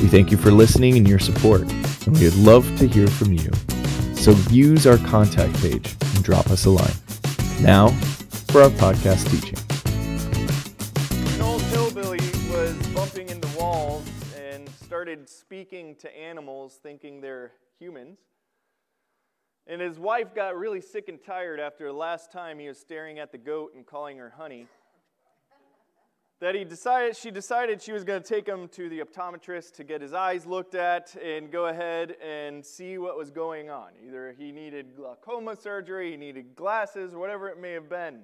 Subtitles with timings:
[0.00, 3.32] We thank you for listening and your support, and we would love to hear from
[3.32, 3.50] you.
[4.14, 6.92] So use our contact page and drop us a line.
[7.60, 7.88] Now,
[8.48, 9.56] for our podcast teaching.
[11.34, 12.18] An old hillbilly
[12.50, 18.18] was bumping into walls and started speaking to animals, thinking they're humans.
[19.66, 23.18] And his wife got really sick and tired after the last time he was staring
[23.18, 24.66] at the goat and calling her honey.
[26.40, 29.84] That he decided, she decided she was going to take him to the optometrist to
[29.84, 33.92] get his eyes looked at and go ahead and see what was going on.
[34.06, 38.20] Either he needed glaucoma surgery, he needed glasses, whatever it may have been.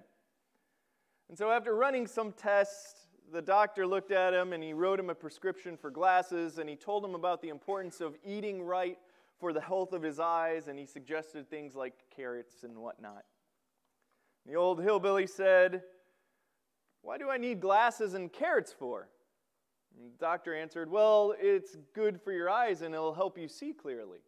[1.30, 5.08] And so, after running some tests, the doctor looked at him and he wrote him
[5.08, 8.98] a prescription for glasses and he told him about the importance of eating right
[9.40, 13.24] for the health of his eyes and he suggested things like carrots and whatnot.
[14.46, 15.82] The old hillbilly said,
[17.02, 19.08] Why do I need glasses and carrots for?
[19.96, 23.72] And the doctor answered, Well, it's good for your eyes and it'll help you see
[23.72, 24.20] clearly.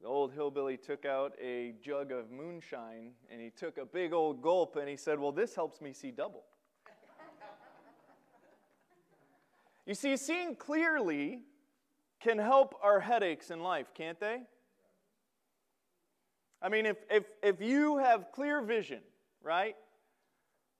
[0.00, 4.42] The old hillbilly took out a jug of moonshine and he took a big old
[4.42, 6.44] gulp and he said, Well, this helps me see double.
[9.86, 11.42] you see, seeing clearly
[12.20, 14.40] can help our headaches in life, can't they?
[16.62, 19.00] I mean, if, if, if you have clear vision,
[19.42, 19.76] right?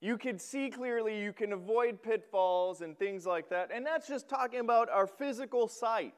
[0.01, 3.71] You can see clearly, you can avoid pitfalls and things like that.
[3.73, 6.15] And that's just talking about our physical sight.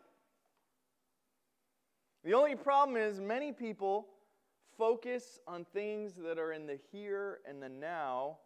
[2.25, 4.09] The only problem is, many people
[4.77, 8.39] focus on things that are in the here and the now,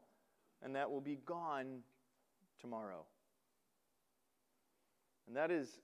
[0.63, 1.81] and that will be gone
[2.61, 3.05] tomorrow.
[5.27, 5.79] And that is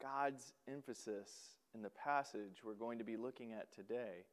[0.00, 1.30] God's emphasis
[1.74, 4.24] in the passage we're going to be looking at today,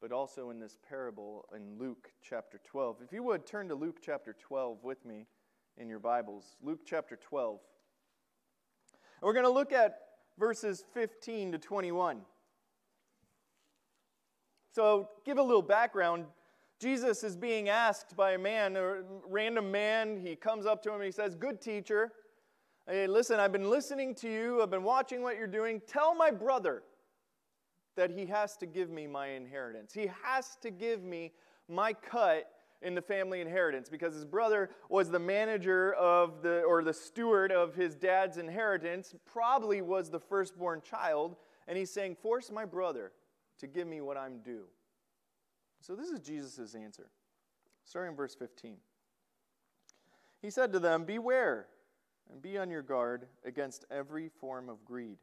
[0.00, 2.96] but also in this parable in Luke chapter 12.
[3.04, 5.26] If you would turn to Luke chapter 12 with me
[5.76, 6.56] in your Bibles.
[6.62, 7.58] Luke chapter 12.
[8.92, 9.98] And we're going to look at
[10.38, 12.20] verses 15 to 21.
[14.72, 16.26] So, give a little background.
[16.80, 20.16] Jesus is being asked by a man, a random man.
[20.16, 22.12] He comes up to him and he says, Good teacher,
[22.88, 25.82] hey, listen, I've been listening to you, I've been watching what you're doing.
[25.86, 26.82] Tell my brother
[28.00, 29.92] that he has to give me my inheritance.
[29.92, 31.32] He has to give me
[31.68, 32.50] my cut
[32.80, 37.52] in the family inheritance because his brother was the manager of the or the steward
[37.52, 41.36] of his dad's inheritance probably was the firstborn child
[41.68, 43.12] and he's saying force my brother
[43.58, 44.64] to give me what i'm due.
[45.82, 47.10] So this is jesus' answer
[47.84, 48.78] starting in verse 15
[50.40, 51.66] he said to them beware
[52.32, 55.18] and be on your guard against every form of greed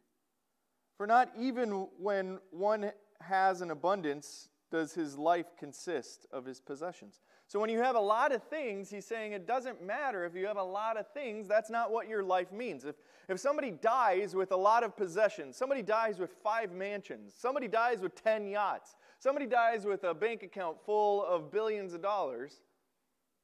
[0.97, 2.91] for not even when one
[3.21, 7.99] has an abundance does his life consist of his possessions so when you have a
[7.99, 11.47] lot of things, he's saying it doesn't matter if you have a lot of things,
[11.47, 12.83] that's not what your life means.
[12.83, 12.95] If,
[13.29, 18.01] if somebody dies with a lot of possessions, somebody dies with five mansions, somebody dies
[18.01, 22.57] with 10 yachts, somebody dies with a bank account full of billions of dollars,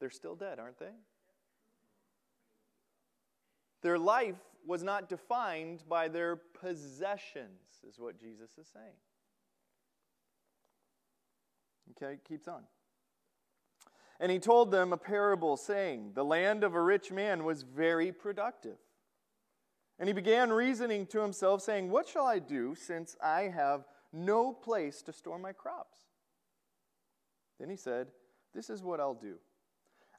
[0.01, 0.91] they're still dead, aren't they?
[3.83, 8.95] Their life was not defined by their possessions, is what Jesus is saying.
[11.91, 12.63] Okay, keeps on.
[14.19, 18.11] And he told them a parable, saying, The land of a rich man was very
[18.11, 18.77] productive.
[19.99, 24.53] And he began reasoning to himself, saying, What shall I do since I have no
[24.53, 25.99] place to store my crops?
[27.59, 28.07] Then he said,
[28.53, 29.35] This is what I'll do.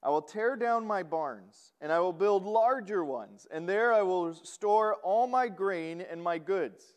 [0.04, 4.02] I will tear down my barns, and I will build larger ones, and there I
[4.02, 6.94] will store all my grain and my goods.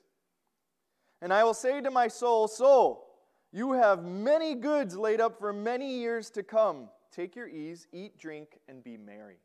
[1.22, 3.08] And I will say to my soul, Soul,
[3.54, 6.90] you have many goods laid up for many years to come.
[7.12, 9.38] Take your ease, eat, drink, and be merry.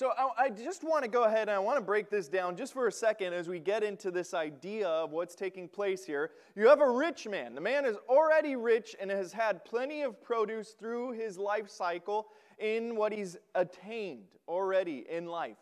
[0.00, 2.56] So I, I just want to go ahead and I want to break this down
[2.56, 6.30] just for a second as we get into this idea of what's taking place here.
[6.56, 7.54] You have a rich man.
[7.54, 12.28] The man is already rich and has had plenty of produce through his life cycle
[12.58, 15.58] in what he's attained already in life.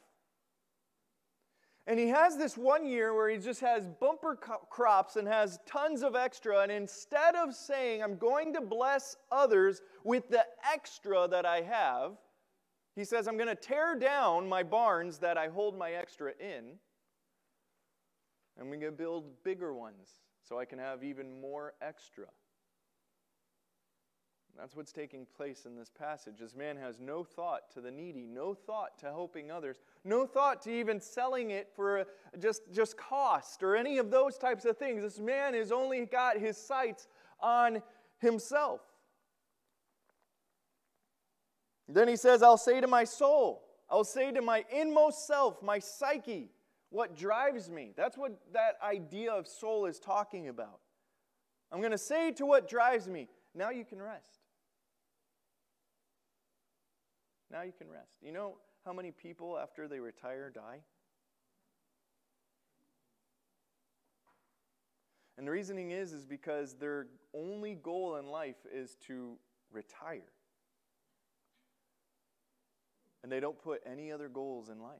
[1.89, 6.05] And he has this one year where he just has bumper crops and has tons
[6.05, 6.61] of extra.
[6.61, 12.13] And instead of saying, I'm going to bless others with the extra that I have,
[12.99, 16.79] he says, I'm going to tear down my barns that I hold my extra in.
[18.57, 20.09] And I'm going to build bigger ones
[20.43, 22.25] so I can have even more extra.
[24.59, 26.39] That's what's taking place in this passage.
[26.41, 30.61] This man has no thought to the needy, no thought to helping others, no thought
[30.63, 32.05] to even selling it for
[32.41, 35.03] just, just cost or any of those types of things.
[35.03, 37.07] This man has only got his sights
[37.41, 37.81] on
[38.19, 38.81] himself.
[41.89, 45.79] Then he says, I'll say to my soul, I'll say to my inmost self, my
[45.79, 46.51] psyche,
[46.91, 47.93] what drives me.
[47.97, 50.81] That's what that idea of soul is talking about.
[51.73, 54.41] I'm going to say to what drives me, now you can rest.
[57.51, 58.17] Now you can rest.
[58.23, 60.81] You know how many people after they retire die?
[65.39, 69.39] And the reasoning is is because their only goal in life is to
[69.71, 70.33] retire.
[73.23, 74.99] And they don't put any other goals in life.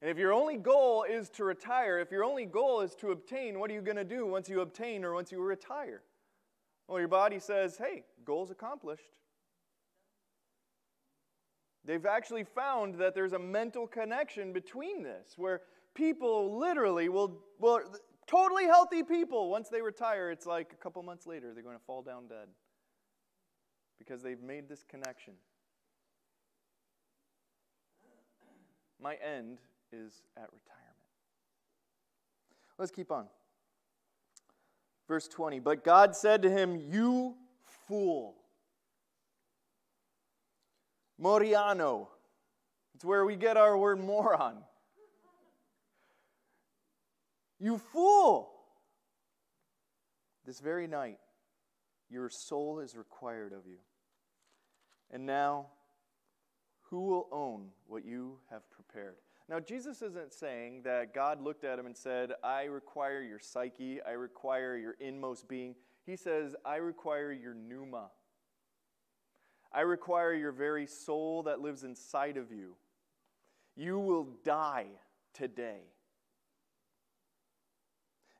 [0.00, 3.60] And if your only goal is to retire, if your only goal is to obtain,
[3.60, 6.02] what are you going to do once you obtain or once you retire?
[6.88, 9.18] Well, your body says, hey, goal's accomplished.
[11.84, 15.62] They've actually found that there's a mental connection between this, where
[15.94, 17.80] people literally will, well,
[18.26, 21.84] totally healthy people, once they retire, it's like a couple months later, they're going to
[21.84, 22.48] fall down dead
[23.98, 25.34] because they've made this connection.
[29.02, 29.58] My end
[29.92, 30.92] is at retirement.
[32.78, 33.26] Let's keep on.
[35.08, 37.34] Verse 20 But God said to him, You
[37.88, 38.36] fool.
[41.20, 42.08] Moriano.
[42.94, 44.58] It's where we get our word moron.
[47.58, 48.50] You fool!
[50.44, 51.18] This very night,
[52.10, 53.78] your soul is required of you.
[55.12, 55.66] And now,
[56.92, 59.14] who will own what you have prepared?
[59.48, 64.02] Now, Jesus isn't saying that God looked at him and said, I require your psyche,
[64.06, 65.74] I require your inmost being.
[66.04, 68.10] He says, I require your pneuma.
[69.72, 72.74] I require your very soul that lives inside of you.
[73.74, 74.88] You will die
[75.32, 75.80] today.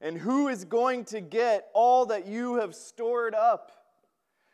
[0.02, 3.81] And who is going to get all that you have stored up?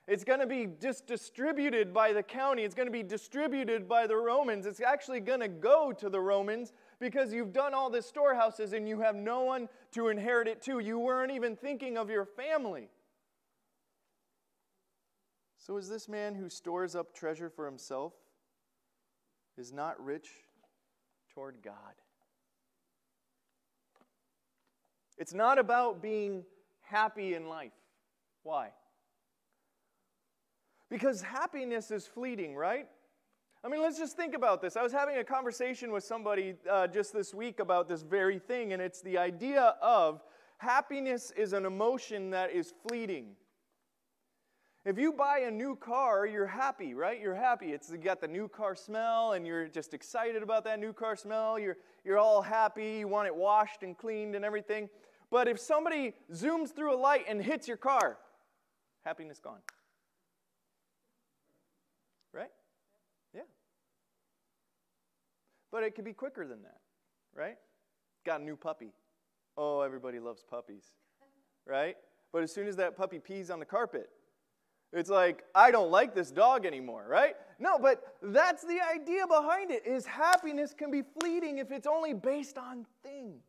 [0.09, 2.63] It's going to be just distributed by the county.
[2.63, 4.65] It's going to be distributed by the Romans.
[4.65, 8.89] It's actually going to go to the Romans because you've done all the storehouses and
[8.89, 10.79] you have no one to inherit it to.
[10.79, 12.89] You weren't even thinking of your family.
[15.59, 18.15] So is this man who stores up treasure for himself
[19.59, 20.31] is not rich
[21.35, 21.75] toward God?
[25.19, 26.45] It's not about being
[26.81, 27.73] happy in life.
[28.43, 28.71] Why?
[30.91, 32.87] Because happiness is fleeting, right?
[33.65, 34.77] I mean, let's just think about this.
[34.77, 38.73] I was having a conversation with somebody uh, just this week about this very thing,
[38.73, 40.23] and it's the idea of
[40.59, 43.37] happiness is an emotion that is fleeting.
[44.85, 47.21] If you buy a new car, you're happy, right?
[47.21, 47.73] You're happy.
[47.73, 51.59] It's got the new car smell, and you're just excited about that new car smell.
[51.59, 52.99] You're, you're all happy.
[53.01, 54.89] You want it washed and cleaned and everything.
[55.31, 58.17] But if somebody zooms through a light and hits your car,
[59.05, 59.61] happiness gone.
[62.33, 62.51] Right?
[63.35, 63.43] Yeah.
[65.71, 66.81] But it could be quicker than that,
[67.35, 67.57] right?
[68.25, 68.93] Got a new puppy.
[69.57, 70.85] Oh, everybody loves puppies,
[71.67, 71.97] right?
[72.33, 74.09] But as soon as that puppy pees on the carpet,
[74.93, 77.35] it's like, I don't like this dog anymore, right?
[77.59, 82.15] No, but that's the idea behind it is happiness can be fleeting if it's only
[82.15, 83.43] based on things.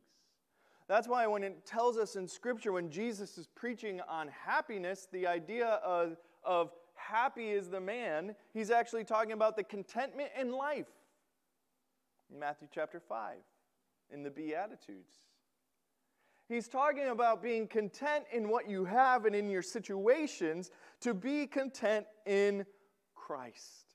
[0.90, 5.28] That's why when it tells us in Scripture, when Jesus is preaching on happiness, the
[5.28, 10.88] idea of, of happy is the man, he's actually talking about the contentment in life.
[12.32, 13.38] In Matthew chapter 5,
[14.12, 15.14] in the Beatitudes.
[16.48, 20.72] He's talking about being content in what you have and in your situations,
[21.02, 22.66] to be content in
[23.14, 23.94] Christ.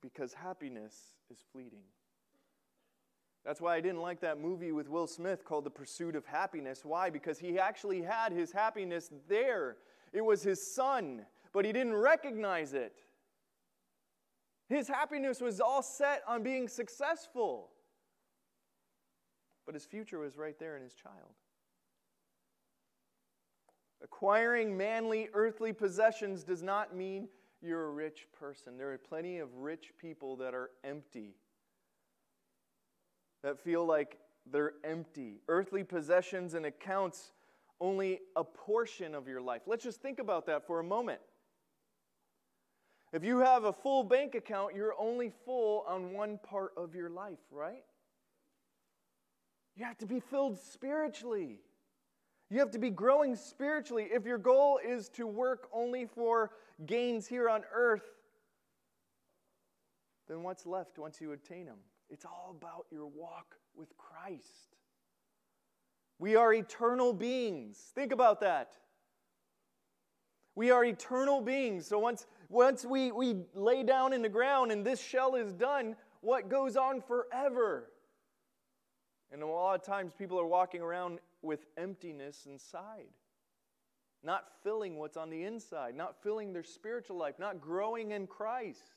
[0.00, 1.84] Because happiness is fleeting.
[3.44, 6.84] That's why I didn't like that movie with Will Smith called The Pursuit of Happiness.
[6.84, 7.10] Why?
[7.10, 9.76] Because he actually had his happiness there.
[10.12, 13.04] It was his son, but he didn't recognize it.
[14.68, 17.70] His happiness was all set on being successful
[19.66, 21.34] but his future was right there in his child.
[24.02, 27.28] Acquiring manly earthly possessions does not mean
[27.60, 28.78] you're a rich person.
[28.78, 31.34] There are plenty of rich people that are empty,
[33.42, 34.18] that feel like
[34.50, 35.40] they're empty.
[35.48, 37.32] Earthly possessions and accounts
[37.80, 39.62] only a portion of your life.
[39.66, 41.20] Let's just think about that for a moment.
[43.12, 47.08] If you have a full bank account, you're only full on one part of your
[47.08, 47.84] life, right?
[49.76, 51.60] You have to be filled spiritually.
[52.50, 54.08] You have to be growing spiritually.
[54.12, 56.50] If your goal is to work only for
[56.84, 58.04] gains here on earth,
[60.28, 61.78] then what's left once you attain them?
[62.08, 64.76] It's all about your walk with Christ.
[66.18, 67.78] We are eternal beings.
[67.94, 68.70] Think about that.
[70.54, 71.86] We are eternal beings.
[71.86, 75.96] So once, once we, we lay down in the ground and this shell is done,
[76.20, 77.90] what goes on forever?
[79.32, 83.06] And a lot of times people are walking around with emptiness inside,
[84.22, 88.94] not filling what's on the inside, not filling their spiritual life, not growing in Christ.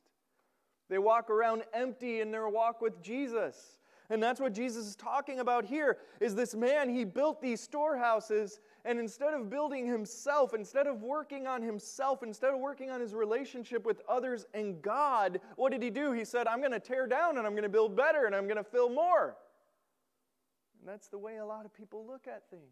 [0.90, 3.80] They walk around empty in their walk with Jesus.
[4.10, 8.60] And that's what Jesus is talking about here is this man he built these storehouses
[8.86, 13.14] and instead of building himself, instead of working on himself, instead of working on his
[13.14, 16.12] relationship with others and God, what did he do?
[16.12, 18.46] He said, I'm going to tear down and I'm going to build better and I'm
[18.46, 19.36] going to fill more.
[20.80, 22.64] And that's the way a lot of people look at things.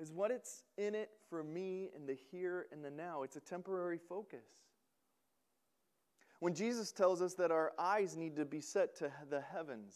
[0.00, 3.22] Is what it's in it for me in the here and the now.
[3.22, 4.46] It's a temporary focus.
[6.40, 9.94] When Jesus tells us that our eyes need to be set to the heavens,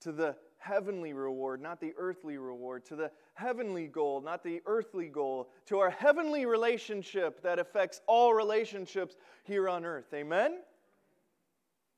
[0.00, 5.08] to the heavenly reward, not the earthly reward, to the heavenly goal, not the earthly
[5.08, 10.12] goal, to our heavenly relationship that affects all relationships here on earth.
[10.14, 10.60] Amen?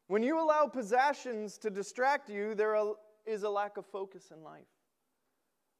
[0.09, 2.77] When you allow possessions to distract you, there
[3.25, 4.67] is a lack of focus in life.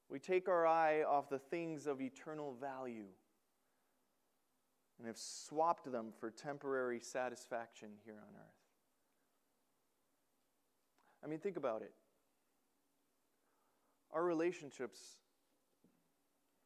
[0.09, 3.09] We take our eye off the things of eternal value
[4.99, 8.55] and have swapped them for temporary satisfaction here on earth.
[11.25, 11.93] I mean, think about it.
[14.17, 15.19] Our relationships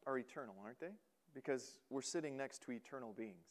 [0.06, 0.92] are eternal, aren't they?
[1.34, 3.48] Because we're sitting next to eternal beings.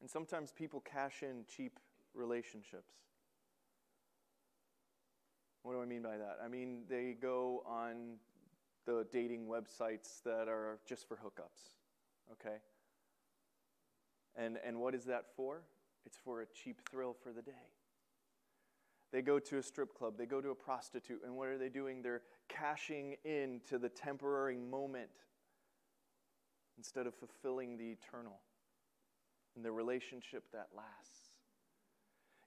[0.00, 1.78] And sometimes people cash in cheap
[2.12, 2.92] relationships.
[5.62, 6.38] What do I mean by that?
[6.44, 8.16] I mean, they go on
[8.84, 11.76] the dating websites that are just for hookups,
[12.32, 12.56] okay?
[14.34, 15.60] And, and what is that for?
[16.04, 17.52] It's for a cheap thrill for the day.
[19.12, 21.68] They go to a strip club, they go to a prostitute, and what are they
[21.68, 22.00] doing?
[22.02, 25.10] They're cashing in to the temporary moment
[26.78, 28.40] instead of fulfilling the eternal
[29.56, 31.30] and the relationship that lasts.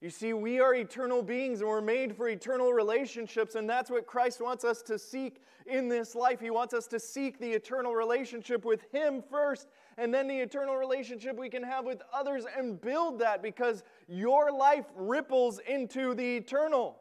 [0.03, 4.05] You see, we are eternal beings and we're made for eternal relationships, and that's what
[4.05, 6.41] Christ wants us to seek in this life.
[6.41, 10.75] He wants us to seek the eternal relationship with Him first, and then the eternal
[10.75, 16.37] relationship we can have with others and build that because your life ripples into the
[16.37, 16.97] eternal.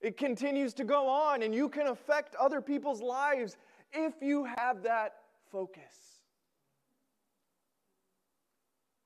[0.00, 3.56] It continues to go on, and you can affect other people's lives
[3.92, 5.16] if you have that
[5.52, 6.22] focus.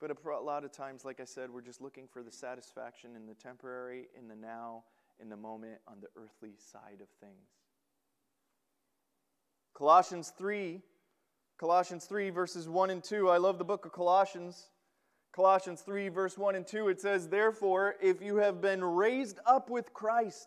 [0.01, 3.27] But a lot of times, like I said, we're just looking for the satisfaction in
[3.27, 4.85] the temporary, in the now,
[5.19, 7.64] in the moment, on the earthly side of things.
[9.75, 10.81] Colossians 3,
[11.59, 13.29] Colossians 3, verses 1 and 2.
[13.29, 14.71] I love the book of Colossians.
[15.35, 19.69] Colossians 3, verse 1 and 2, it says, Therefore, if you have been raised up
[19.69, 20.47] with Christ,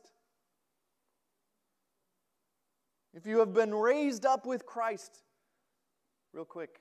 [3.13, 5.23] if you have been raised up with Christ,
[6.31, 6.79] real quick,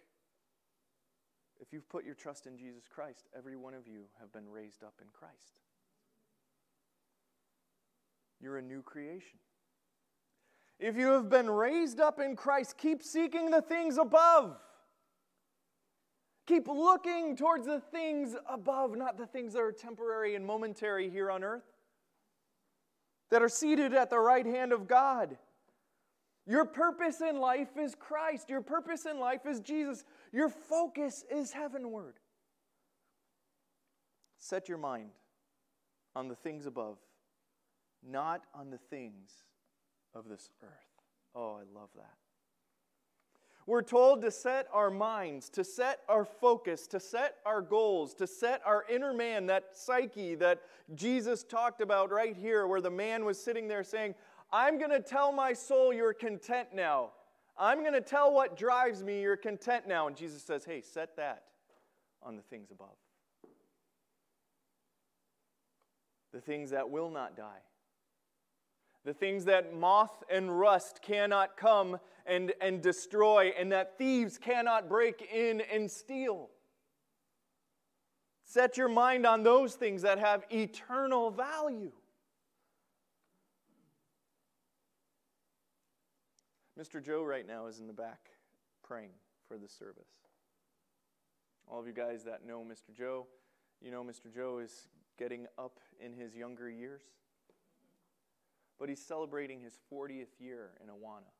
[1.61, 4.85] if you've put your trust in Jesus Christ, every one of you have been raised
[4.85, 5.61] up in Christ.
[8.41, 9.39] You're a new creation.
[10.79, 14.57] If you have been raised up in Christ, keep seeking the things above.
[16.47, 21.31] Keep looking towards the things above, not the things that are temporary and momentary here
[21.31, 21.65] on earth,
[23.31, 25.37] that are seated at the right hand of God.
[26.47, 28.49] Your purpose in life is Christ.
[28.49, 30.05] Your purpose in life is Jesus.
[30.31, 32.15] Your focus is heavenward.
[34.39, 35.11] Set your mind
[36.15, 36.99] on the things above,
[38.09, 39.33] not on the things
[40.17, 40.71] of this earth.
[41.35, 42.15] Oh, I love that.
[43.67, 48.27] We're told to set our minds, to set our focus, to set our goals, to
[48.27, 50.63] set our inner man, that psyche that
[50.95, 54.15] Jesus talked about right here, where the man was sitting there saying,
[54.53, 57.11] I'm going to tell my soul you're content now.
[57.59, 60.07] I'm going to tell what drives me you're content now.
[60.07, 61.43] And Jesus says, hey, set that
[62.23, 62.97] on the things above.
[66.33, 67.66] The things that will not die.
[69.07, 74.89] The things that moth and rust cannot come and, and destroy, and that thieves cannot
[74.89, 76.49] break in and steal.
[78.45, 81.93] Set your mind on those things that have eternal value.
[86.77, 87.01] Mr.
[87.01, 88.31] Joe right now is in the back
[88.83, 89.11] praying
[89.47, 90.11] for the service.
[91.69, 92.93] All of you guys that know Mr.
[92.93, 93.29] Joe,
[93.81, 94.35] you know Mr.
[94.35, 97.03] Joe is getting up in his younger years.
[98.79, 101.33] But he's celebrating his 40th year in Awana.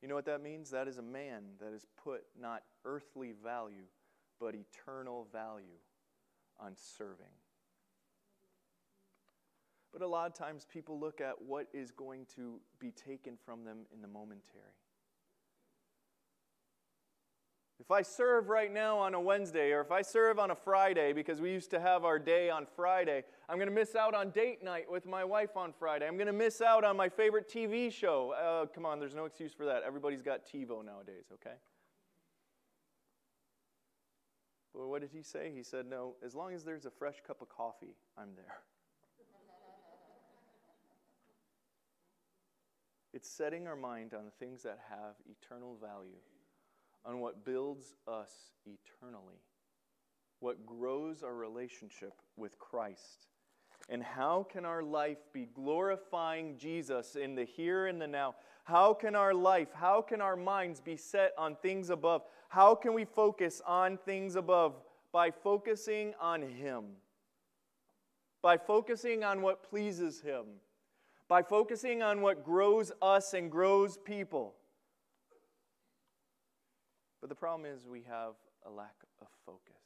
[0.00, 0.70] You know what that means?
[0.70, 3.84] That is a man that has put not earthly value,
[4.38, 5.80] but eternal value
[6.60, 7.32] on serving.
[9.92, 13.64] But a lot of times people look at what is going to be taken from
[13.64, 14.74] them in the momentary.
[17.80, 21.12] If I serve right now on a Wednesday, or if I serve on a Friday,
[21.12, 24.30] because we used to have our day on Friday, I'm going to miss out on
[24.30, 26.06] date night with my wife on Friday.
[26.06, 28.32] I'm going to miss out on my favorite TV show.
[28.32, 29.82] Uh, come on, there's no excuse for that.
[29.84, 31.56] Everybody's got TiVo nowadays, okay?
[34.72, 35.52] But what did he say?
[35.54, 38.58] He said, No, as long as there's a fresh cup of coffee, I'm there.
[43.12, 46.18] it's setting our mind on the things that have eternal value
[47.04, 48.30] on what builds us
[48.64, 49.40] eternally,
[50.40, 53.26] what grows our relationship with Christ.
[53.90, 58.34] And how can our life be glorifying Jesus in the here and the now?
[58.64, 62.22] How can our life, how can our minds be set on things above?
[62.48, 64.80] How can we focus on things above?
[65.12, 66.84] By focusing on Him,
[68.40, 70.44] by focusing on what pleases Him,
[71.28, 74.54] by focusing on what grows us and grows people.
[77.24, 78.34] But the problem is we have
[78.66, 79.80] a lack of focus.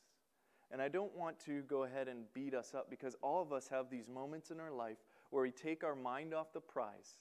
[0.72, 3.68] And I don't want to go ahead and beat us up because all of us
[3.68, 4.96] have these moments in our life
[5.30, 7.18] where we take our mind off the prize,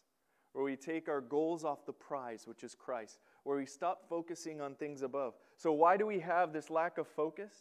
[0.53, 4.59] where we take our goals off the prize, which is Christ, where we stop focusing
[4.59, 5.36] on things above.
[5.55, 7.53] So, why do we have this lack of focus?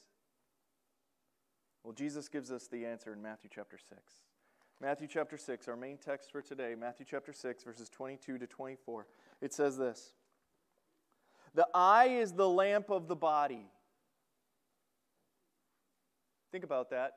[1.84, 4.00] Well, Jesus gives us the answer in Matthew chapter 6.
[4.80, 9.06] Matthew chapter 6, our main text for today, Matthew chapter 6, verses 22 to 24.
[9.42, 10.14] It says this.
[11.56, 13.66] The eye is the lamp of the body.
[16.52, 17.14] Think about that.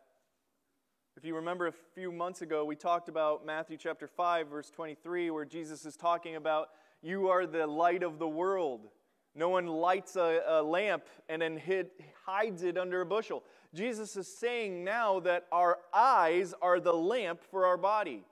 [1.18, 5.30] If you remember a few months ago, we talked about Matthew chapter 5, verse 23,
[5.32, 6.70] where Jesus is talking about,
[7.02, 8.88] You are the light of the world.
[9.36, 11.90] No one lights a, a lamp and then hid,
[12.26, 13.44] hides it under a bushel.
[13.76, 18.24] Jesus is saying now that our eyes are the lamp for our body.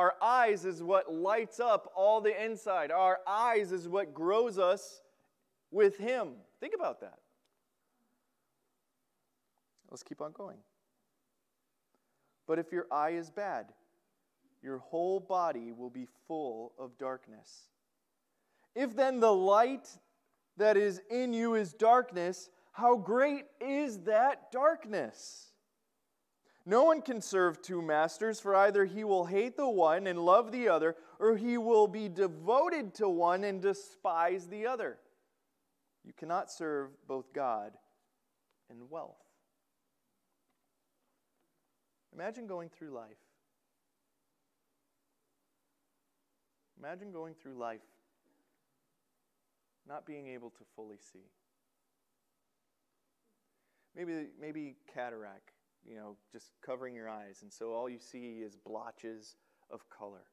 [0.00, 2.90] Our eyes is what lights up all the inside.
[2.90, 5.02] Our eyes is what grows us
[5.70, 6.36] with Him.
[6.58, 7.18] Think about that.
[9.90, 10.56] Let's keep on going.
[12.46, 13.66] But if your eye is bad,
[14.62, 17.66] your whole body will be full of darkness.
[18.74, 19.86] If then the light
[20.56, 25.49] that is in you is darkness, how great is that darkness?
[26.66, 30.52] No one can serve two masters, for either he will hate the one and love
[30.52, 34.98] the other, or he will be devoted to one and despise the other.
[36.04, 37.72] You cannot serve both God
[38.68, 39.16] and wealth.
[42.14, 43.16] Imagine going through life.
[46.78, 47.80] Imagine going through life
[49.88, 51.30] not being able to fully see.
[53.96, 55.52] Maybe, maybe cataract
[55.86, 57.40] you know, just covering your eyes.
[57.42, 59.36] And so all you see is blotches
[59.70, 60.24] of color.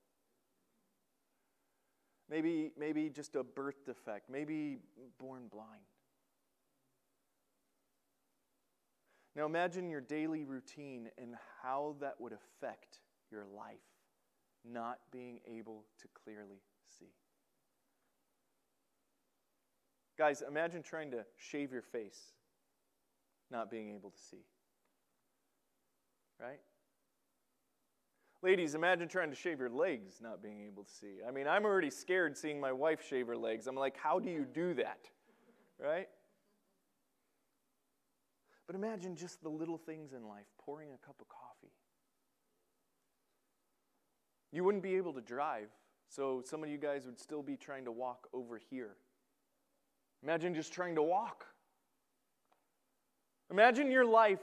[2.29, 4.29] Maybe, maybe just a birth defect.
[4.29, 4.79] Maybe
[5.19, 5.85] born blind.
[9.35, 12.99] Now imagine your daily routine and how that would affect
[13.31, 13.77] your life,
[14.65, 16.61] not being able to clearly
[16.99, 17.13] see.
[20.17, 22.19] Guys, imagine trying to shave your face,
[23.51, 24.43] not being able to see
[26.41, 26.59] right?
[28.43, 31.17] Ladies, imagine trying to shave your legs not being able to see.
[31.27, 33.67] I mean, I'm already scared seeing my wife shave her legs.
[33.67, 34.99] I'm like, how do you do that?
[35.83, 36.07] Right?
[38.67, 41.73] But imagine just the little things in life pouring a cup of coffee.
[44.51, 45.69] You wouldn't be able to drive,
[46.09, 48.95] so some of you guys would still be trying to walk over here.
[50.23, 51.45] Imagine just trying to walk.
[53.49, 54.41] Imagine your life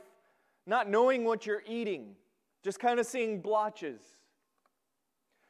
[0.67, 2.17] not knowing what you're eating,
[2.63, 4.01] just kind of seeing blotches,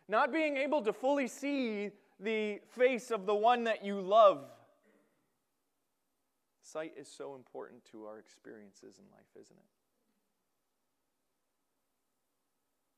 [0.09, 4.45] not being able to fully see the face of the one that you love.
[6.63, 9.65] Sight is so important to our experiences in life, isn't it?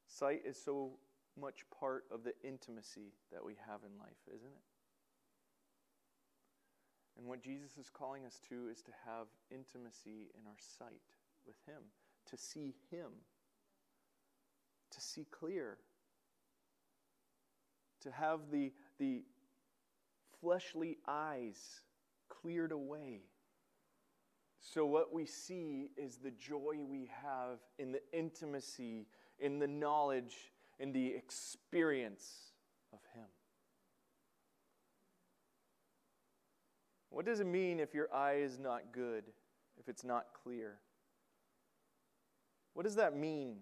[0.07, 0.93] Sight is so
[1.39, 4.65] much part of the intimacy that we have in life, isn't it?
[7.19, 11.13] And what Jesus is calling us to is to have intimacy in our sight
[11.47, 11.83] with Him
[12.31, 13.11] to see Him,
[14.91, 15.79] to see clear,
[18.03, 19.25] to have the, the
[20.41, 21.81] fleshly eyes
[22.29, 23.23] cleared away
[24.61, 29.07] So, what we see is the joy we have in the intimacy,
[29.39, 32.53] in the knowledge, in the experience
[32.93, 33.27] of Him.
[37.11, 39.25] What does it mean if your eye is not good,
[39.79, 40.79] if it's not clear?
[42.77, 43.57] What does that mean?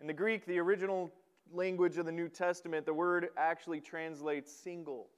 [0.00, 1.12] In the Greek, the original
[1.52, 5.08] language of the New Testament, the word actually translates single.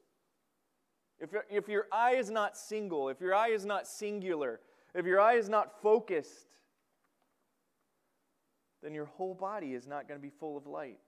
[1.21, 4.59] If, if your eye is not single, if your eye is not singular,
[4.93, 6.59] if your eye is not focused,
[8.83, 10.99] then your whole body is not going to be full of light.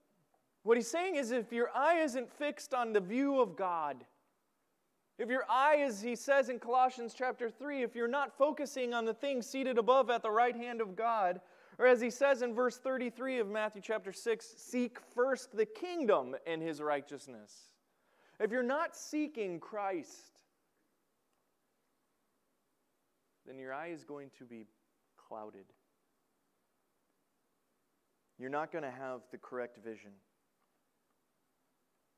[0.63, 4.05] What he's saying is if your eye isn't fixed on the view of God,
[5.19, 9.05] if your eye is, he says in Colossians chapter 3, if you're not focusing on
[9.05, 11.41] the things seated above at the right hand of God,
[11.79, 16.35] or as he says in verse 33 of Matthew chapter 6, seek first the kingdom
[16.47, 17.53] and his righteousness.
[18.41, 20.41] If you're not seeking Christ,
[23.47, 24.67] then your eye is going to be
[25.17, 25.65] clouded.
[28.39, 30.11] You're not going to have the correct vision.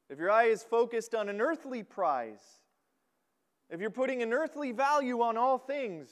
[0.09, 2.43] If your eye is focused on an earthly prize,
[3.69, 6.09] if you're putting an earthly value on all things,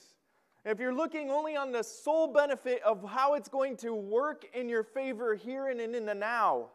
[0.65, 4.69] if you're looking only on the sole benefit of how it's going to work in
[4.69, 6.69] your favor here and in the now,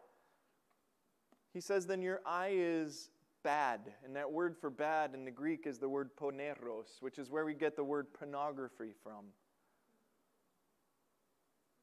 [1.54, 3.10] he says, then your eye is
[3.44, 3.82] bad.
[4.04, 7.46] And that word for bad in the Greek is the word poneros, which is where
[7.46, 9.26] we get the word pornography from.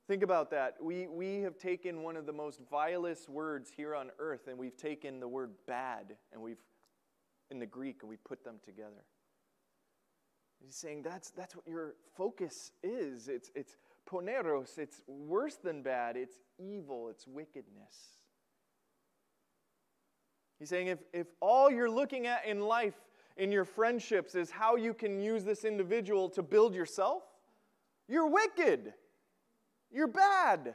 [0.09, 0.75] Think about that.
[0.83, 4.77] We, we have taken one of the most vilest words here on earth, and we've
[4.77, 6.59] taken the word bad, and we've,
[7.53, 9.05] in the Greek, and we put them together.
[10.65, 13.29] He's saying that's, that's what your focus is.
[13.29, 13.77] It's, it's
[14.09, 18.19] poneros, it's worse than bad, it's evil, it's wickedness.
[20.59, 22.95] He's saying if, if all you're looking at in life,
[23.37, 27.23] in your friendships, is how you can use this individual to build yourself,
[28.09, 28.93] you're wicked.
[29.91, 30.75] You're bad.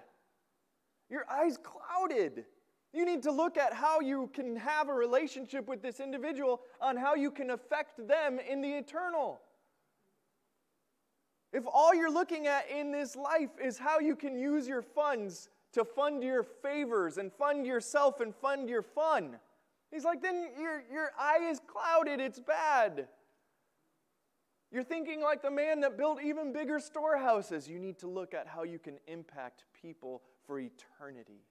[1.09, 2.45] Your eyes clouded.
[2.93, 6.97] You need to look at how you can have a relationship with this individual on
[6.97, 9.41] how you can affect them in the eternal.
[11.55, 15.47] If all you're looking at in this life is how you can use your funds
[15.71, 19.37] to fund your favors and fund yourself and fund your fun,
[19.89, 22.19] He's like, then your, your eye is clouded.
[22.19, 23.07] It's bad.
[24.69, 27.69] You're thinking like the man that built even bigger storehouses.
[27.69, 31.45] You need to look at how you can impact people for eternity.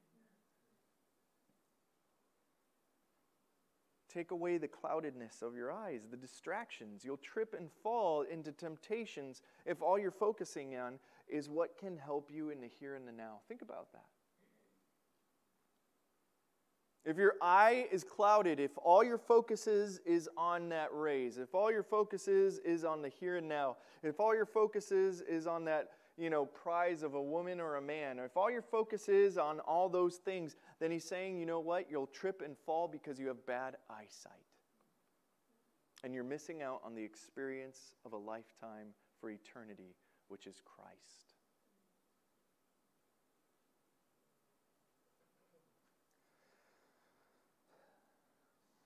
[4.15, 7.05] Take away the cloudedness of your eyes, the distractions.
[7.05, 12.31] You'll trip and fall into temptations if all you're focusing on is what can help
[12.33, 13.41] you in the here and the now.
[13.49, 14.05] Think about that.
[17.05, 21.55] If your eye is clouded, if all your focus is, is on that raise, if
[21.55, 25.21] all your focus is, is on the here and now, if all your focus is,
[25.23, 28.63] is on that you know, prize of a woman or a man, if all your
[28.63, 31.91] focus is on all those things, then he's saying, you know what?
[31.91, 34.33] You'll trip and fall because you have bad eyesight.
[36.05, 38.89] And you're missing out on the experience of a lifetime
[39.21, 39.97] for eternity,
[40.29, 41.35] which is Christ.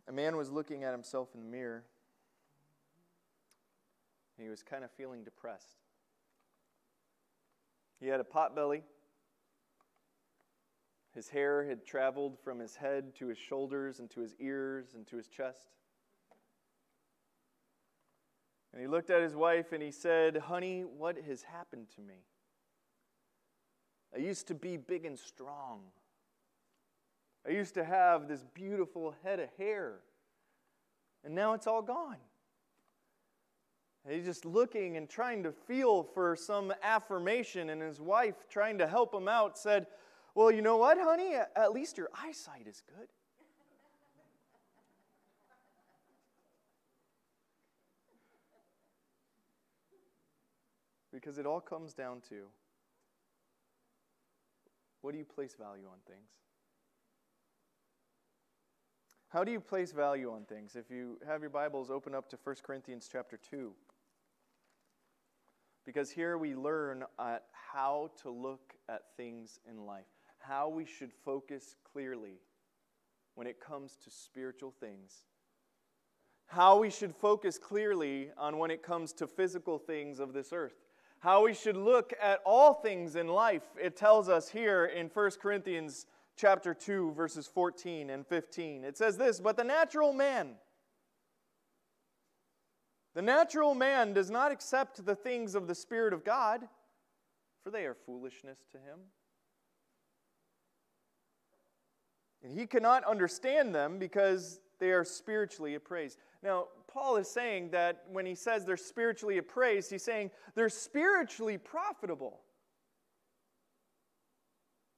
[0.08, 1.84] A man was looking at himself in the mirror.
[4.38, 5.87] And he was kind of feeling depressed.
[8.00, 8.82] He had a pot belly.
[11.14, 15.06] His hair had traveled from his head to his shoulders and to his ears and
[15.08, 15.68] to his chest.
[18.72, 22.26] And he looked at his wife and he said, Honey, what has happened to me?
[24.14, 25.80] I used to be big and strong.
[27.46, 30.00] I used to have this beautiful head of hair,
[31.24, 32.16] and now it's all gone.
[34.08, 38.86] He's just looking and trying to feel for some affirmation, and his wife, trying to
[38.86, 39.86] help him out, said,
[40.34, 41.34] Well, you know what, honey?
[41.56, 43.08] At least your eyesight is good.
[51.18, 52.44] because it all comes down to
[55.00, 56.30] what do you place value on things?
[59.28, 60.76] How do you place value on things?
[60.76, 63.72] If you have your Bibles, open up to 1 Corinthians chapter 2.
[65.88, 70.04] Because here we learn at how to look at things in life,
[70.38, 72.42] how we should focus clearly
[73.36, 75.24] when it comes to spiritual things,
[76.44, 80.74] how we should focus clearly on when it comes to physical things of this earth,
[81.20, 83.64] how we should look at all things in life.
[83.82, 86.04] It tells us here in 1 Corinthians
[86.36, 88.84] chapter 2, verses 14 and 15.
[88.84, 90.56] It says this But the natural man,
[93.18, 96.68] The natural man does not accept the things of the Spirit of God,
[97.64, 99.00] for they are foolishness to him.
[102.44, 106.16] And he cannot understand them because they are spiritually appraised.
[106.44, 111.58] Now, Paul is saying that when he says they're spiritually appraised, he's saying they're spiritually
[111.58, 112.38] profitable.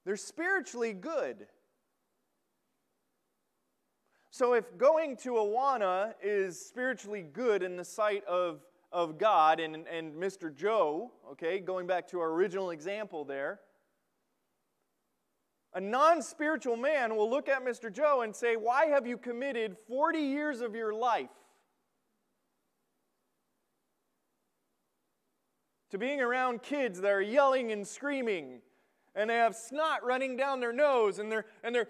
[0.05, 1.47] They're spiritually good.
[4.33, 8.61] So, if going to Awana is spiritually good in the sight of,
[8.93, 10.55] of God and, and Mr.
[10.55, 13.59] Joe, okay, going back to our original example there,
[15.75, 17.93] a non spiritual man will look at Mr.
[17.93, 21.29] Joe and say, Why have you committed 40 years of your life
[25.91, 28.61] to being around kids that are yelling and screaming
[29.15, 31.89] and they have snot running down their nose and they're and they're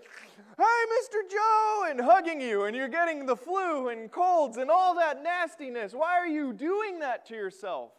[0.59, 4.95] hi mr joe and hugging you and you're getting the flu and colds and all
[4.95, 5.93] that nastiness.
[5.93, 7.93] Why are you doing that to yourself?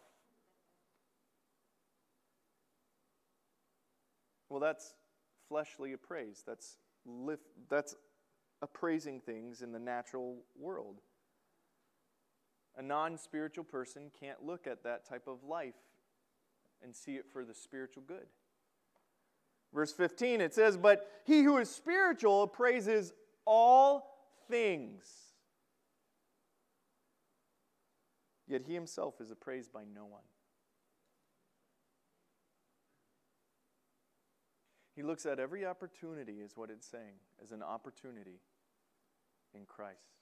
[4.49, 4.95] Well that's
[5.47, 6.77] fleshly appraise that's
[7.69, 7.95] that's
[8.61, 11.01] appraising things in the natural world.
[12.77, 15.75] A non-spiritual person can't look at that type of life
[16.83, 18.27] and see it for the spiritual good
[19.73, 23.13] Verse 15, it says, But he who is spiritual appraises
[23.45, 24.17] all
[24.49, 25.05] things.
[28.47, 30.23] Yet he himself is appraised by no one.
[34.93, 38.41] He looks at every opportunity, is what it's saying, as an opportunity
[39.55, 40.20] in Christ.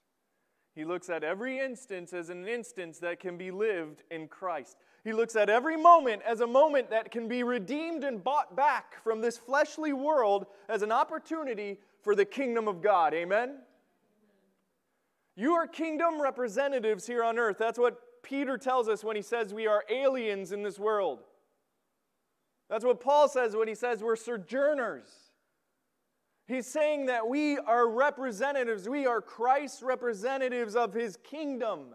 [0.75, 4.77] He looks at every instance as an instance that can be lived in Christ.
[5.03, 9.01] He looks at every moment as a moment that can be redeemed and bought back
[9.03, 13.13] from this fleshly world as an opportunity for the kingdom of God.
[13.13, 13.58] Amen?
[15.36, 17.58] You are kingdom representatives here on earth.
[17.58, 21.19] That's what Peter tells us when he says we are aliens in this world.
[22.69, 25.28] That's what Paul says when he says we're sojourners.
[26.49, 31.93] He's saying that we are representatives, we are Christ's representatives of his kingdom.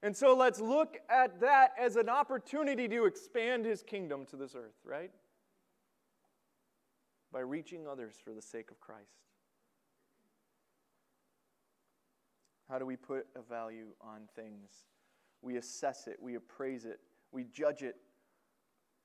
[0.00, 4.54] And so let's look at that as an opportunity to expand his kingdom to this
[4.54, 5.10] earth, right?
[7.32, 9.10] By reaching others for the sake of Christ.
[12.68, 14.70] How do we put a value on things?
[15.42, 17.00] We assess it, we appraise it,
[17.32, 17.96] we judge it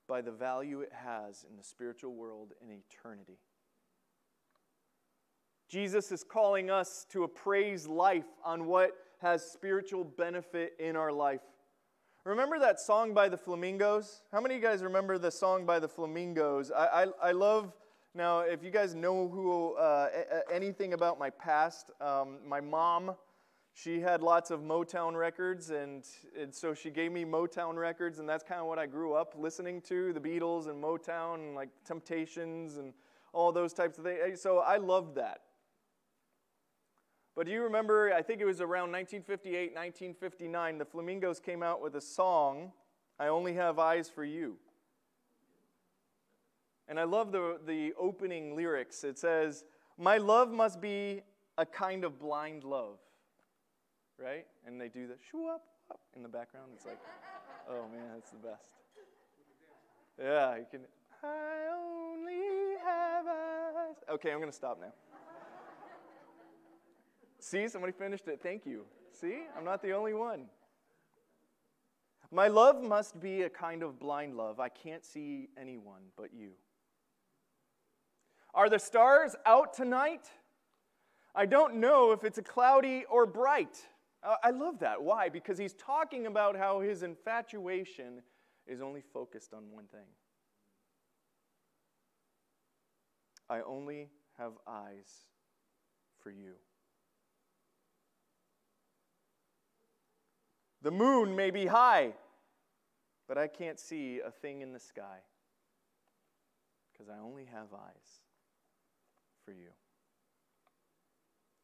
[0.08, 3.40] by the value it has in the spiritual world in eternity.
[5.74, 8.92] Jesus is calling us to appraise life on what
[9.24, 11.42] has spiritual benefit in our life.
[12.26, 14.22] Remember that song by the Flamingos?
[14.32, 16.70] How many of you guys remember the song by the Flamingos?
[16.70, 17.74] I, I, I love,
[18.14, 20.10] now, if you guys know who uh,
[20.54, 23.16] anything about my past, um, my mom,
[23.74, 26.06] she had lots of Motown records, and,
[26.40, 29.34] and so she gave me Motown records, and that's kind of what I grew up
[29.36, 32.94] listening to the Beatles and Motown, and like Temptations, and
[33.34, 34.40] all those types of things.
[34.40, 35.40] So I loved that.
[37.36, 41.82] But do you remember, I think it was around 1958, 1959, the Flamingos came out
[41.82, 42.72] with a song,
[43.20, 44.58] I Only Have Eyes for You.
[46.88, 49.04] And I love the, the opening lyrics.
[49.04, 49.64] It says,
[49.98, 51.22] My love must be
[51.58, 52.98] a kind of blind love.
[54.22, 54.46] Right?
[54.68, 56.68] And they do the shoo up, up in the background.
[56.76, 57.00] It's like,
[57.70, 58.76] oh man, that's the best.
[60.22, 60.82] Yeah, you can.
[61.24, 63.96] I only have eyes.
[64.12, 64.94] Okay, I'm going to stop now.
[67.44, 68.40] See, somebody finished it.
[68.42, 68.86] Thank you.
[69.12, 70.46] See, I'm not the only one.
[72.32, 74.62] My love must be a kind of blind love.
[74.62, 76.52] I can't see anyone but you.
[78.54, 80.32] Are the stars out tonight?
[81.36, 83.78] I don't know if it's a cloudy or bright.
[84.24, 85.04] Uh, I love that.
[85.04, 85.28] Why?
[85.28, 88.22] Because he's talking about how his infatuation
[88.66, 90.08] is only focused on one thing.
[93.50, 95.28] I only have eyes
[96.22, 96.54] for you.
[100.84, 102.12] The moon may be high,
[103.26, 105.20] but I can't see a thing in the sky
[106.92, 108.22] because I only have eyes
[109.46, 109.70] for you.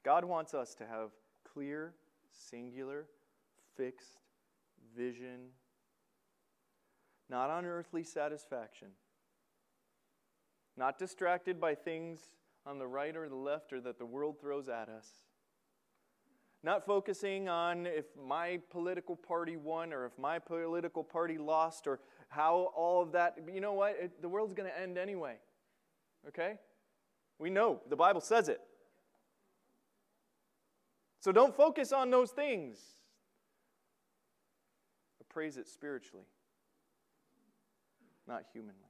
[0.03, 1.09] God wants us to have
[1.53, 1.93] clear,
[2.31, 3.07] singular,
[3.75, 4.21] fixed
[4.95, 5.49] vision,
[7.29, 8.87] not on earthly satisfaction,
[10.77, 12.21] not distracted by things
[12.65, 15.09] on the right or the left or that the world throws at us
[16.63, 21.99] not focusing on if my political party won or if my political party lost or
[22.27, 23.95] how all of that, you know what?
[23.99, 25.35] It, the world's going to end anyway.
[26.27, 26.55] Okay?
[27.37, 27.79] We know.
[27.89, 28.59] The Bible says it.
[31.19, 32.79] So don't focus on those things.
[35.29, 36.25] praise it spiritually,
[38.27, 38.89] not humanly.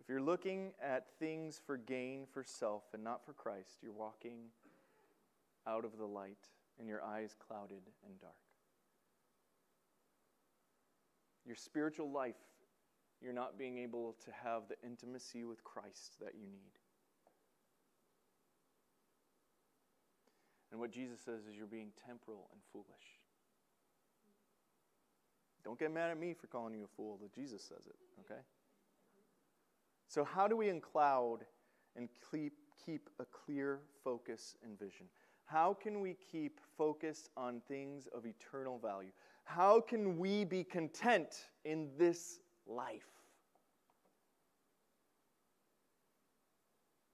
[0.00, 4.48] If you're looking at things for gain for self and not for Christ, you're walking
[5.70, 8.34] out of the light and your eyes clouded and dark.
[11.46, 12.34] Your spiritual life,
[13.22, 16.72] you're not being able to have the intimacy with Christ that you need.
[20.70, 22.86] And what Jesus says is you're being temporal and foolish.
[25.64, 28.40] Don't get mad at me for calling you a fool, that Jesus says it, okay?
[30.08, 31.44] So, how do we uncloud
[31.96, 32.54] and keep,
[32.84, 35.06] keep a clear focus and vision?
[35.50, 39.10] How can we keep focused on things of eternal value?
[39.42, 43.08] How can we be content in this life?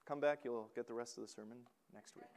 [0.07, 1.59] Come back, you'll get the rest of the sermon
[1.95, 2.27] next week.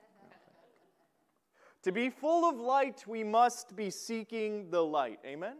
[1.83, 5.19] To be full of light, we must be seeking the light.
[5.25, 5.55] Amen?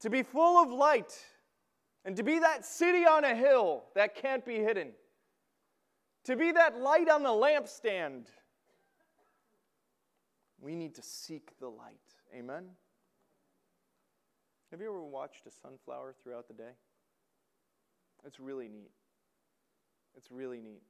[0.00, 1.18] To be full of light
[2.04, 4.92] and to be that city on a hill that can't be hidden.
[6.26, 8.26] To be that light on the lampstand.
[10.60, 12.00] We need to seek the light.
[12.36, 12.64] Amen?
[14.72, 16.72] Have you ever watched a sunflower throughout the day?
[18.26, 18.90] It's really neat.
[20.16, 20.82] It's really neat.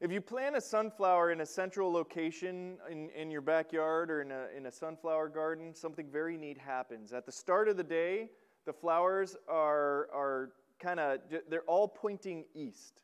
[0.00, 4.30] If you plant a sunflower in a central location in, in your backyard or in
[4.30, 7.14] a, in a sunflower garden, something very neat happens.
[7.14, 8.28] At the start of the day,
[8.66, 13.02] the flowers are, are kind of, they're all pointing east.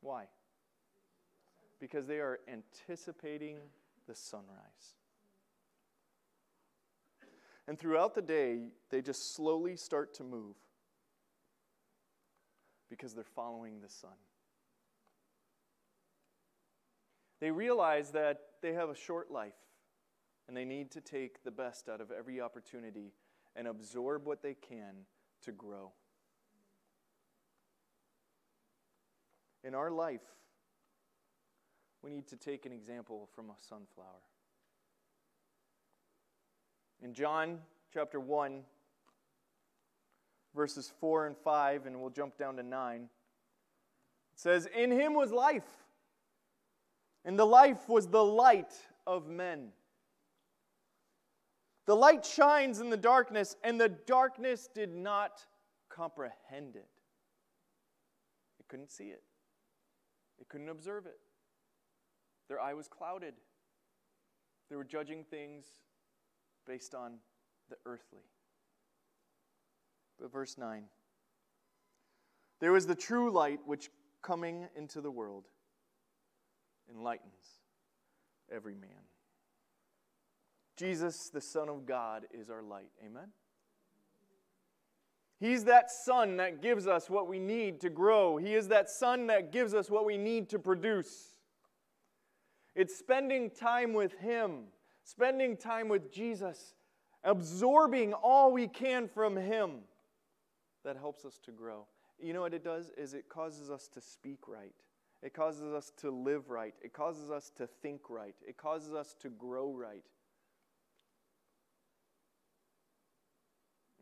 [0.00, 0.24] Why?
[1.80, 3.58] Because they are anticipating
[4.06, 4.94] the sunrise.
[7.68, 10.54] And throughout the day, they just slowly start to move
[12.88, 14.10] because they're following the sun.
[17.40, 19.52] They realize that they have a short life
[20.46, 23.12] and they need to take the best out of every opportunity
[23.56, 25.04] and absorb what they can
[25.46, 25.92] to grow.
[29.64, 30.20] In our life,
[32.02, 34.22] we need to take an example from a sunflower.
[37.02, 37.58] In John
[37.92, 38.62] chapter 1,
[40.54, 43.08] verses 4 and 5, and we'll jump down to 9, it
[44.36, 45.66] says, In him was life
[47.26, 48.72] and the life was the light
[49.04, 49.72] of men.
[51.86, 55.46] The light shines in the darkness, and the darkness did not
[55.88, 56.88] comprehend it.
[58.58, 59.22] It couldn't see it,
[60.40, 61.18] it couldn't observe it.
[62.48, 63.34] Their eye was clouded.
[64.68, 65.66] They were judging things
[66.66, 67.18] based on
[67.70, 68.24] the earthly.
[70.20, 70.84] But verse 9
[72.60, 73.90] There was the true light which
[74.22, 75.44] coming into the world
[76.90, 77.60] enlightens
[78.50, 78.90] every man.
[80.76, 82.90] Jesus, the Son of God, is our light.
[83.04, 83.28] Amen?
[85.38, 88.36] He's that sun that gives us what we need to grow.
[88.36, 91.36] He is that sun that gives us what we need to produce.
[92.74, 94.64] It's spending time with Him,
[95.02, 96.74] spending time with Jesus,
[97.24, 99.80] absorbing all we can from Him
[100.84, 101.86] that helps us to grow.
[102.18, 102.90] You know what it does?
[102.96, 104.74] Is it causes us to speak right.
[105.22, 106.74] It causes us to live right.
[106.82, 108.34] It causes us to think right.
[108.46, 110.04] It causes us to grow right.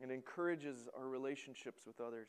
[0.04, 2.28] It encourages our relationships with others.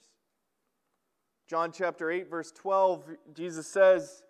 [1.45, 4.23] John chapter 8, verse 12, Jesus says,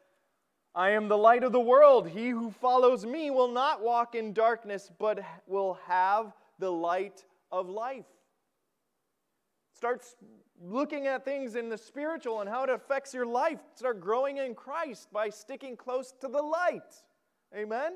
[0.74, 2.10] I am the light of the world.
[2.10, 7.70] He who follows me will not walk in darkness, but will have the light of
[7.70, 8.08] life.
[9.76, 10.16] Starts
[10.60, 13.60] looking at things in the spiritual and how it affects your life.
[13.76, 16.82] Start growing in Christ by sticking close to the light.
[17.56, 17.94] Amen?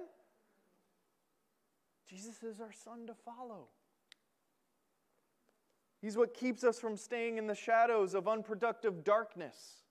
[2.07, 3.69] Jesus is our son to follow.
[6.01, 9.83] He's what keeps us from staying in the shadows of unproductive darkness.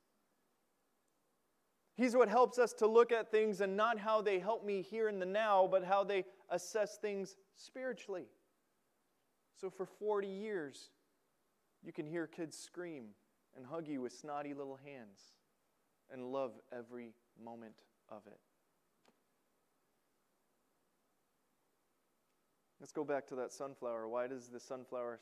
[1.96, 5.08] He's what helps us to look at things and not how they help me here
[5.08, 8.26] in the now, but how they assess things spiritually.
[9.60, 10.90] So for 40 years,
[11.84, 13.06] you can hear kids scream
[13.56, 15.18] and hug you with snotty little hands
[16.10, 17.74] and love every moment
[18.08, 18.38] of it.
[22.80, 24.08] Let's go back to that sunflower.
[24.08, 25.18] Why does the sunflower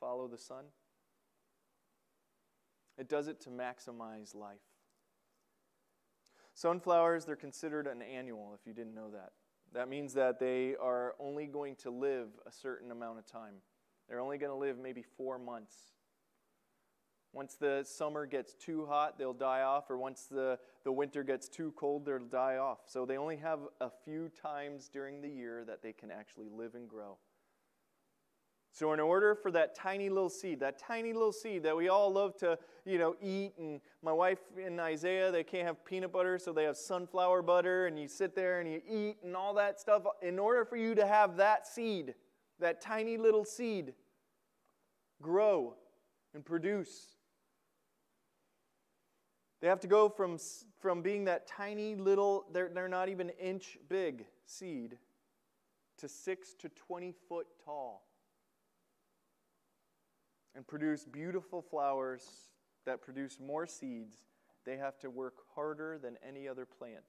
[0.00, 0.64] follow the sun?
[2.98, 4.58] It does it to maximize life.
[6.54, 9.32] Sunflowers, they're considered an annual, if you didn't know that.
[9.72, 13.54] That means that they are only going to live a certain amount of time.
[14.08, 15.76] They're only going to live maybe four months.
[17.32, 21.48] Once the summer gets too hot, they'll die off, or once the, the winter gets
[21.48, 22.80] too cold, they'll die off.
[22.86, 26.74] So they only have a few times during the year that they can actually live
[26.74, 27.18] and grow.
[28.72, 32.12] So, in order for that tiny little seed, that tiny little seed that we all
[32.12, 36.38] love to, you know, eat, and my wife and Isaiah, they can't have peanut butter,
[36.38, 39.80] so they have sunflower butter, and you sit there and you eat and all that
[39.80, 40.02] stuff.
[40.22, 42.14] In order for you to have that seed,
[42.60, 43.92] that tiny little seed,
[45.20, 45.74] grow
[46.32, 47.16] and produce,
[49.60, 50.38] they have to go from,
[50.78, 54.96] from being that tiny little, they're, they're not even inch big seed,
[55.98, 58.09] to 6 to 20 foot tall
[60.54, 62.50] and produce beautiful flowers
[62.86, 64.16] that produce more seeds,
[64.64, 67.04] they have to work harder than any other plant.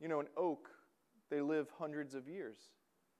[0.00, 0.68] You know, an oak,
[1.30, 2.58] they live hundreds of years,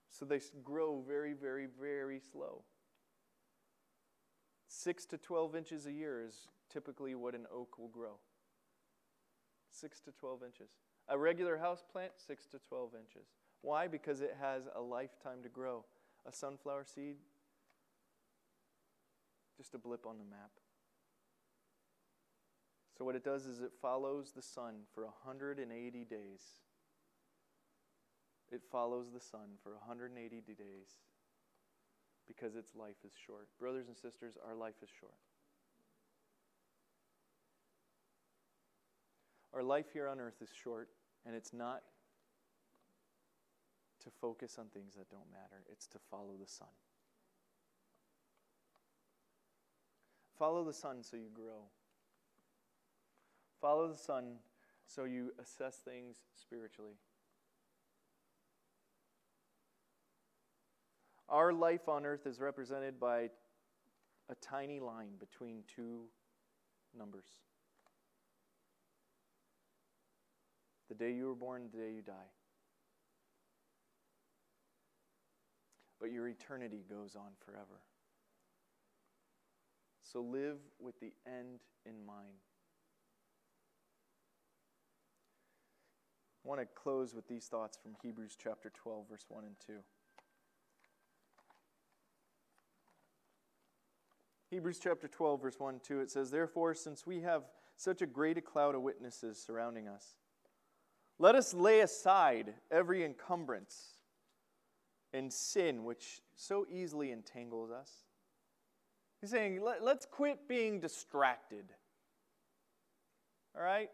[0.09, 2.63] so they grow very, very, very slow.
[4.67, 8.17] Six to 12 inches a year is typically what an oak will grow.
[9.71, 10.69] Six to 12 inches.
[11.07, 13.27] A regular house plant, six to 12 inches.
[13.61, 13.87] Why?
[13.87, 15.85] Because it has a lifetime to grow.
[16.25, 17.15] A sunflower seed,
[19.59, 20.51] just a blip on the map.
[22.97, 26.41] So, what it does is it follows the sun for 180 days.
[28.51, 30.87] It follows the sun for 180 days
[32.25, 33.49] because its life is short.
[33.59, 35.19] Brothers and sisters, our life is short.
[39.53, 40.87] Our life here on earth is short,
[41.25, 41.81] and it's not
[44.03, 46.69] to focus on things that don't matter, it's to follow the sun.
[50.39, 51.67] Follow the sun so you grow.
[53.59, 54.37] Follow the sun
[54.87, 56.93] so you assess things spiritually.
[61.27, 63.29] Our life on earth is represented by
[64.29, 66.03] a tiny line between two
[66.97, 67.27] numbers.
[70.87, 72.31] The day you were born, the day you die.
[75.99, 77.81] But your eternity goes on forever.
[80.11, 82.39] So live with the end in mind.
[86.43, 89.73] I want to close with these thoughts from Hebrews chapter 12, verse 1 and 2.
[94.49, 97.43] Hebrews chapter 12, verse 1 and 2, it says, Therefore, since we have
[97.77, 100.15] such a great cloud of witnesses surrounding us,
[101.19, 103.99] let us lay aside every encumbrance
[105.13, 108.08] and sin which so easily entangles us
[109.21, 111.65] He's saying, Let, us quit being distracted.
[113.55, 113.89] All right?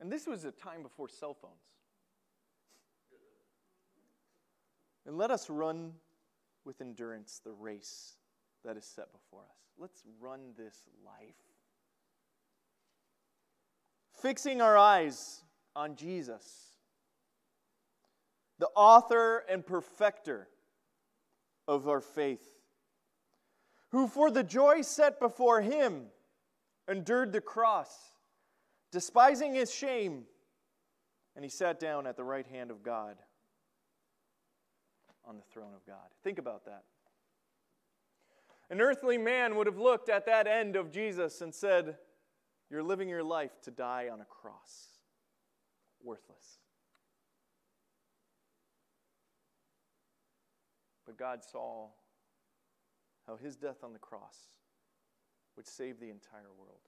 [0.00, 1.54] And this was a time before cell phones.
[5.06, 5.92] And let us run
[6.64, 8.16] with endurance the race
[8.64, 9.56] that is set before us.
[9.78, 11.34] Let's run this life.
[14.20, 15.42] Fixing our eyes
[15.74, 16.76] on Jesus,
[18.58, 20.48] the author and perfecter
[21.68, 22.46] of our faith,
[23.90, 26.06] who for the joy set before him
[26.88, 28.12] endured the cross,
[28.90, 30.24] despising his shame,
[31.34, 33.16] and he sat down at the right hand of God
[35.24, 36.08] on the throne of God.
[36.22, 36.84] Think about that.
[38.70, 41.96] An earthly man would have looked at that end of Jesus and said,
[42.70, 44.88] You're living your life to die on a cross.
[46.02, 46.61] Worthless.
[51.12, 51.88] But God saw
[53.26, 54.48] how his death on the cross
[55.56, 56.80] would save the entire world.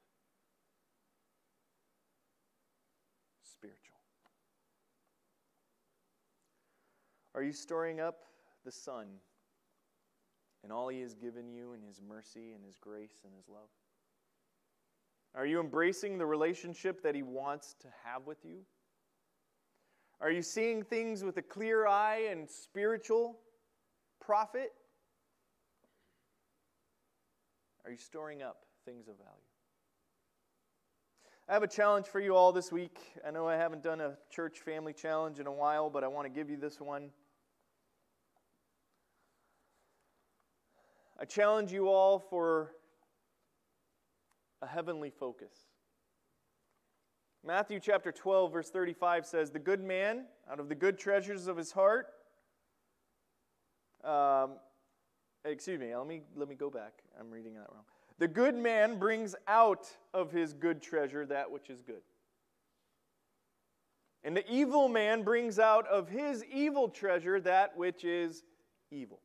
[3.43, 3.99] Spiritual.
[7.35, 8.21] Are you storing up
[8.65, 9.09] the Son
[10.63, 13.69] and all he has given you in his mercy and his grace and his love?
[15.35, 18.61] Are you embracing the relationship that he wants to have with you?
[20.19, 23.37] Are you seeing things with a clear eye and spiritual
[24.25, 24.73] profit?
[27.85, 29.31] Are you storing up things of value?
[31.47, 32.99] I have a challenge for you all this week.
[33.27, 36.25] I know I haven't done a church family challenge in a while, but I want
[36.25, 37.11] to give you this one.
[41.21, 42.73] I challenge you all for
[44.63, 45.53] a heavenly focus.
[47.47, 51.59] Matthew chapter 12, verse 35 says, The good man, out of the good treasures of
[51.59, 52.07] his heart,
[54.05, 54.53] um,
[55.45, 57.03] excuse me, let me, let me go back.
[57.19, 57.85] I'm reading that wrong.
[58.19, 62.03] The good man brings out of his good treasure that which is good.
[64.23, 68.43] And the evil man brings out of his evil treasure that which is
[68.91, 69.21] evil.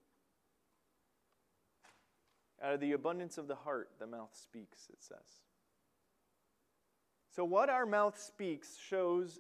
[2.62, 5.44] Out of the abundance of the heart, the mouth speaks, it says.
[7.34, 9.40] So, what our mouth speaks shows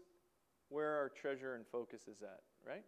[0.70, 2.86] where our treasure and focus is at, right?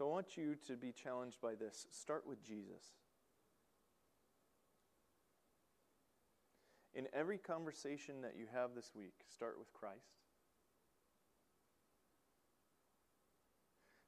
[0.00, 1.86] So, I want you to be challenged by this.
[1.90, 2.94] Start with Jesus.
[6.94, 10.16] In every conversation that you have this week, start with Christ.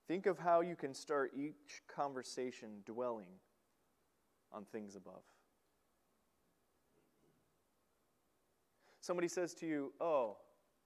[0.09, 3.29] Think of how you can start each conversation dwelling
[4.51, 5.25] on things above.
[9.03, 10.39] Somebody says to you, Oh,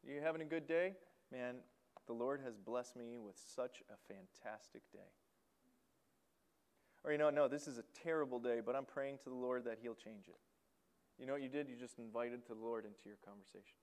[0.04, 0.94] you having a good day?
[1.30, 1.58] Man,
[2.06, 5.10] the Lord has blessed me with such a fantastic day.
[7.04, 9.64] Or, you know, no, this is a terrible day, but I'm praying to the Lord
[9.64, 10.38] that He'll change it.
[11.18, 11.68] You know what you did?
[11.68, 13.76] You just invited the Lord into your conversation.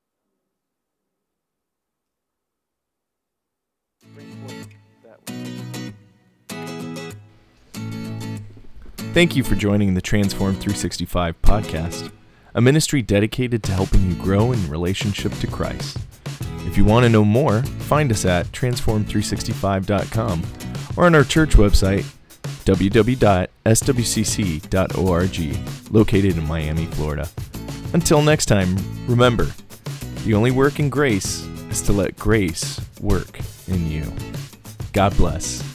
[9.13, 12.11] Thank you for joining the Transformed 365 podcast,
[12.55, 15.97] a ministry dedicated to helping you grow in relationship to Christ.
[16.65, 20.43] If you want to know more, find us at transformed365.com
[20.95, 22.05] or on our church website,
[22.65, 23.51] www.swcc.org,
[25.91, 27.27] located in Miami, Florida.
[27.93, 28.75] Until next time,
[29.07, 29.47] remember,
[30.23, 34.11] the only work in grace is to let grace work in you.
[34.93, 35.72] God bless.